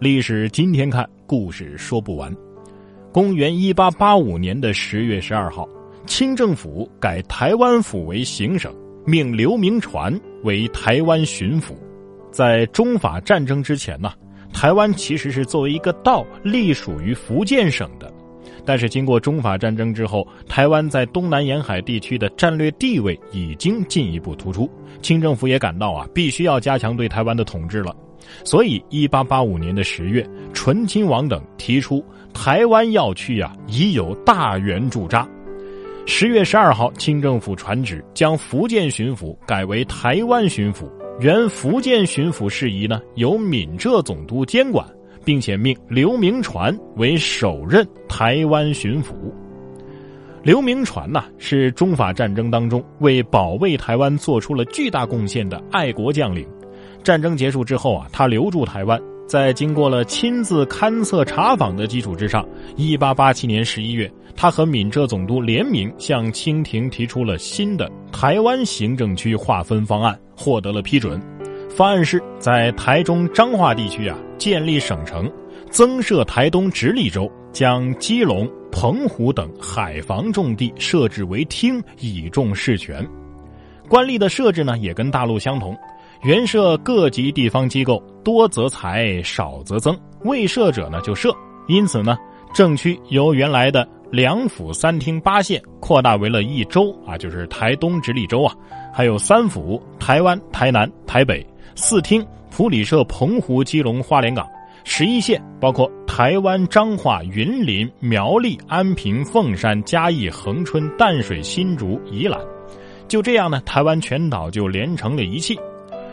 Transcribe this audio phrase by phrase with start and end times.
[0.00, 2.34] 历史今天看，故事说不完。
[3.12, 5.68] 公元一八八五年的十月十二号，
[6.06, 8.74] 清政府改台湾府为行省，
[9.04, 11.74] 命刘铭传为台湾巡抚。
[12.30, 14.10] 在中法战争之前呢，
[14.54, 18.10] 台湾其实是作为一个道隶属于福建省的。
[18.64, 24.70] 但是经过中法战争之后，台湾在东南沿海地区的战略地位已经进一步突出，
[25.02, 27.94] 清政府也感到啊，必须要加强对台湾的统治了。
[28.44, 35.28] 所以，一八八五年的十月，醇亲王等提出台湾要区啊已有大员驻扎。
[36.06, 40.88] 十月十二号，清政府传旨将福建巡抚改为台湾巡抚，
[41.20, 44.86] 原福建巡抚事宜呢由闽浙总督监管，
[45.24, 49.12] 并且命刘铭传为首任台湾巡抚。
[50.42, 56.46] 刘铭传呢是中法战争当中为保卫台湾做出了巨大贡献的爱国将领。
[57.02, 62.46] 战争结束之后啊，他留驻台湾，在经过了亲自勘测查访的基础之上，
[62.76, 71.20] 一八八七年十一月，他和闽浙总督联名向清廷提出了新的台湾行政区划分方案，获得了批准。
[71.70, 75.30] 方案是在台中彰化地区啊建立省城，
[75.70, 83.06] 增设台东直隶州，将基隆、澎湖等海防重地设置为厅，以重事权。
[83.88, 85.76] 官吏的设置呢，也跟大陆相同。
[86.22, 91.34] 原设各级地方机构，多则裁，少则增；未设者呢就设。
[91.66, 92.18] 因此呢，
[92.52, 98.54] 政区由原来的两府三厅八县扩大为了一州啊，就是台东直隶州啊，
[98.92, 101.42] 还有三府：台湾、台南、台北；
[101.74, 104.44] 四厅：普里社、澎湖、基隆、花莲港；
[104.84, 112.40] 十一县包括台湾、彰化、云林、苗栗、安平、凤山、嘉义、恒春、淡水、新竹、宜兰。
[113.08, 115.58] 就这样呢，台湾全岛就连成了一气。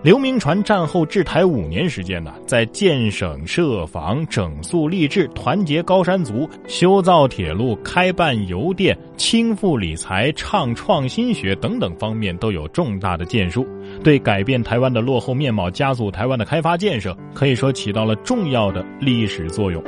[0.00, 13.66] 刘铭传战后治台五年时间呢，在建省设防、整肃吏治、团结高山族、修造铁路、开办邮电、倾覆理财、倡创新学等等方面都有重大的建树，
[14.04, 19.82] 对改变台湾的落后面貌、加速台湾的开发建设，可以说起到了重要的历史作用。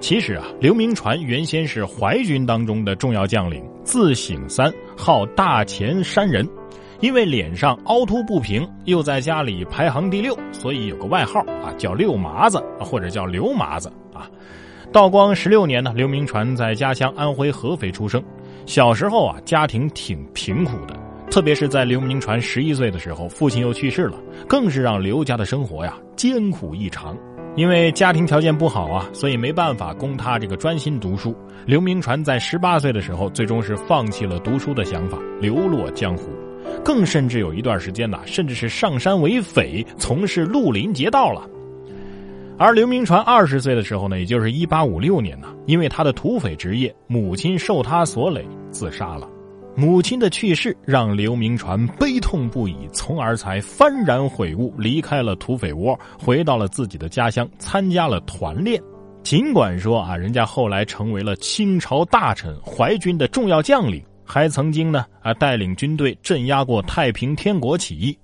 [0.00, 6.48] 其实啊，刘铭传原先是淮军当中的重要将领，字醒三，号大前山人。
[7.04, 14.26] 因为脸上凹凸不平，又在家里排行第六，所以有个外号啊，叫六麻子，或者叫刘麻子啊。
[14.90, 18.24] 道光十六年呢，刘铭传在家乡安徽合肥出生。
[18.64, 20.98] 小时候啊，家庭挺贫苦的，
[21.30, 24.16] 特别是在刘铭传十一岁的时候，父亲又去世了，
[24.48, 27.14] 更是让刘家的生活呀艰苦异常。
[27.54, 31.36] 因为家庭条件不好啊，所以没办法供他这个专心读书。
[31.66, 36.30] 刘铭传在十八岁的时候，最终是放弃了读书的想法，流落江湖。
[36.84, 41.48] 更甚至有一段时间呢，甚至是上山为匪，从事绿林劫道了。
[42.56, 49.28] 而刘铭传二十岁的时候呢，也就是一八五六年呢，因为他的土匪职业，母亲受他所累自杀了。
[49.76, 58.80] 母亲的去世让刘铭传悲痛不已，从而才幡然悔悟，离开了土匪窝，回到了自己的家乡，参加了团练。
[59.24, 64.00] 尽管说啊，人家后来成为了清朝大臣、淮军的重要将领。
[64.24, 68.16] 还曾经呢啊带领军队镇压过太平天国起义，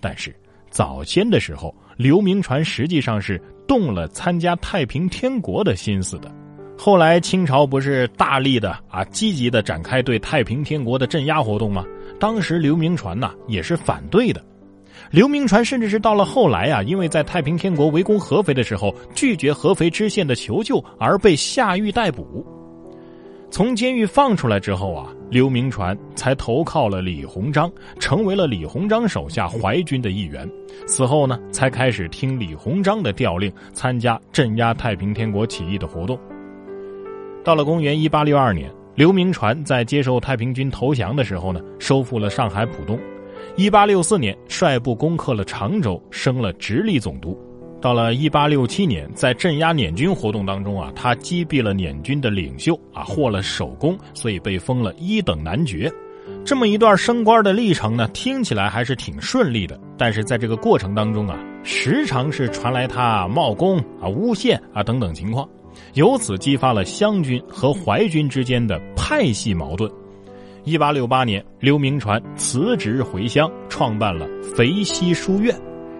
[0.00, 0.34] 但是
[0.70, 6.30] 早先的时候，刘铭传实际上是动了参加太平天国的心思的。
[6.78, 11.84] 后来清朝不是大力的啊积极的展开对太平天国的镇压活动吗？
[12.20, 14.44] 当时刘铭传呐也是反对的。
[15.10, 22.44] 刘铭传甚至是到了后来啊，因为在太平天国围攻合肥的时候拒绝合肥知县的求救而被下狱逮捕。
[23.50, 30.48] 从监狱放出来之后啊，刘铭传才投靠了李鸿章，成为了李鸿章手下淮军的一员。
[30.86, 36.18] 此后呢，才开始听李鸿章的调令，参加镇压太平天国起义的活动。
[37.44, 42.98] 到了公元一八六二年，刘铭传在接受太平军投降的时候呢，收复了上海浦东。
[43.56, 47.38] 一八六四年，率部攻克了常州，升了直隶总督。
[47.80, 55.92] 到了一八六七年，在镇压捻军活动当中啊，他击毙了捻军的领袖啊，获了首功，所以被封了一等男爵。
[56.44, 59.78] 这么一段升官的历程呢，听起来还是挺顺利的。
[59.96, 65.48] 但是在这个过程当中啊，时常是传来他冒功啊、诬陷啊等等情况，
[65.94, 69.90] 由此激发了湘军和淮军之间的派系矛盾。
[70.64, 74.26] 一八六八年，刘铭传辞职回乡，创办了
[74.56, 75.54] 肥西书院。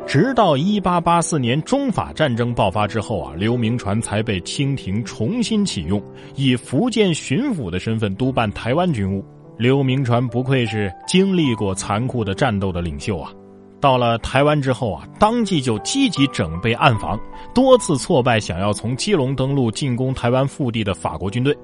[0.07, 6.01] 直到一八八四年中法战争爆发之后啊，刘铭传才被清廷重新启用，
[6.37, 9.25] 以福建巡抚的身份督办台湾军务。
[9.59, 13.33] 刘铭传不愧是经历过残酷的战斗的领袖啊！
[13.81, 17.19] 到了台湾之后啊，当即就积极整备暗防，
[17.53, 21.57] 多次挫败想要从基隆登陆进攻台湾腹地的法国军队。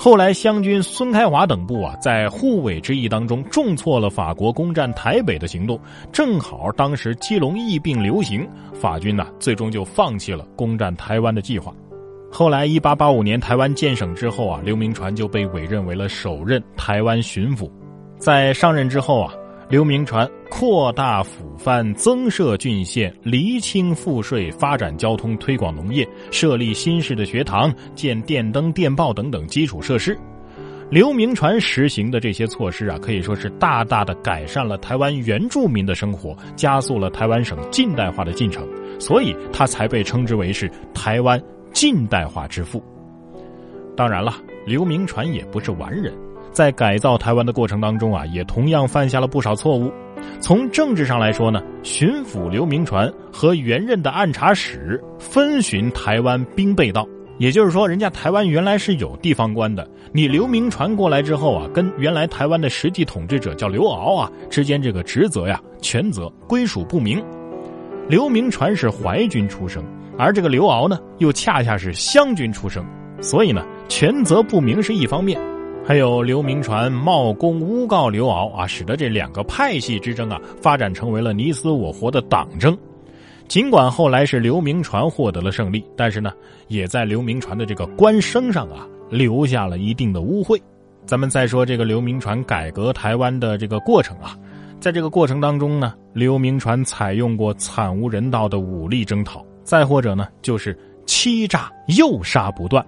[0.00, 5.78] 后来，湘军孙开华等部啊，在护卫之役当中重挫了法国攻占台北的行动，
[6.12, 11.74] 正好当时基隆疫病流行，法军呢最终就放弃了攻占台湾的计划。
[12.30, 17.68] 后来，一八八五年台湾建省之后啊，刘铭传就被委任为了首任台湾巡抚。
[18.18, 19.34] 在上任之后啊，
[19.70, 30.18] 刘铭传扩大府藩，增设郡县，厘清赋税，发展交通，推广农业，设立新式的学堂，建电灯、电报等等基础设施。
[30.88, 38.66] 刘铭传实行的这些措施啊，可以说是大大的改善了台湾原住民的生活，加速了台湾省近代化的进程，
[38.98, 41.38] 所以他才被称之为是台湾。
[41.74, 42.82] 近代化之父。
[43.94, 46.12] 当然了，刘铭传也不是完人，
[46.58, 49.92] 在改造台湾的过程当中啊，也同样犯下了不少错误。
[50.40, 57.06] 从政治上来说呢，巡抚刘铭传和原任的按察使分巡台湾兵备道，
[57.38, 67.22] 也就是说，人家台湾原来是有地方官的，你刘铭传过来之后啊，跟原来台湾的实际统治者叫刘敖啊之间这个职责呀、权责归属不明。
[68.08, 69.80] 刘铭传是淮军出生。
[70.18, 72.84] 而这个刘敖呢，又恰恰是湘军出生，
[73.20, 75.40] 所以呢，权责不明是一方面，
[75.88, 82.76] 还有刘铭传冒功诬告刘骜啊，使得这两个派系之争啊，发展成为了你死我活的党争。
[83.48, 86.30] 尽管后来是刘铭传获得了胜利，但是呢，
[86.66, 90.60] 也在刘铭传的这个官声上啊，留下了一定的污秽。
[91.06, 94.36] 咱们再说这个刘铭传改革台湾的这个过程啊，
[94.78, 99.42] 在这个过程当中呢，刘铭传采用过惨无人道的武力征讨。
[99.64, 102.84] 再或者呢，就是欺诈诱杀不断，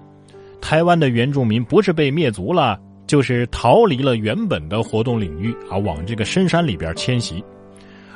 [0.60, 2.78] 台湾的原住民不是被灭族了，
[3.10, 7.42] 就是逃离了原本的活动领域啊，往这个深山里边迁徙。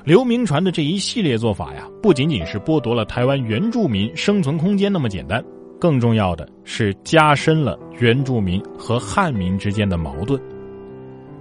[0.05, 5.44] 刘铭传的这一系列做法呀，不仅仅是剥夺了台湾原住民生存空间那么简单，
[5.81, 10.41] 更重要的是加深了原住民和汉民之间的矛盾。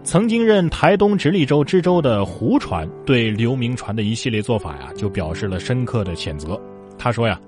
[0.04, 6.60] 曾经任台东直隶州知州的胡传对刘铭传的一系列做法呀，就表示了深刻的谴责。
[6.98, 7.40] 他说呀，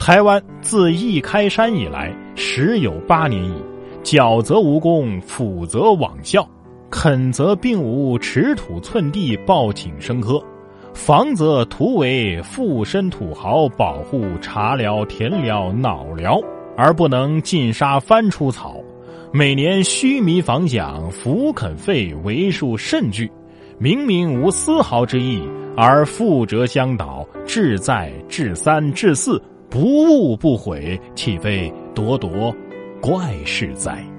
[0.00, 3.54] 台湾自一开山以来，时有八年矣。
[4.04, 6.46] 剿则无功，抚则罔效，
[6.90, 10.38] 垦则并无尺土寸地，报请生科，
[10.92, 16.38] 防则图为附身土豪，保护茶寮、田寮、脑寮，
[16.76, 18.76] 而不能尽杀番出草。
[19.32, 23.28] 每年须弥防饷，浮垦费为数甚巨，
[23.78, 25.42] 明明无丝毫之意。
[25.76, 32.54] 而富折相倒，志在至三至四，不误不悔，岂非咄咄
[33.04, 34.13] 怪事在？